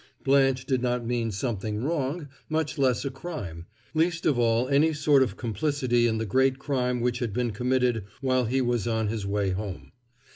Blanche 0.23 0.65
did 0.65 0.81
not 0.81 1.05
mean 1.05 1.29
something 1.29 1.83
wrong, 1.83 2.27
much 2.49 2.79
less 2.79 3.05
a 3.05 3.11
crime, 3.11 3.67
least 3.93 4.25
of 4.25 4.39
all 4.39 4.67
any 4.67 4.93
sort 4.93 5.21
of 5.21 5.37
complicity 5.37 6.07
in 6.07 6.17
the 6.17 6.25
great 6.25 6.57
crime 6.57 7.01
which 7.01 7.19
had 7.19 7.31
been 7.33 7.51
committed 7.51 8.05
while 8.19 8.45
he 8.45 8.61
was 8.61 8.87
on 8.87 9.09
his 9.09 9.27
way 9.27 9.51
home. 9.51 9.91